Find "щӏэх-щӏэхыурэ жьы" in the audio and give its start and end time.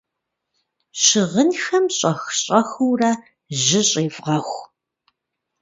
1.97-3.81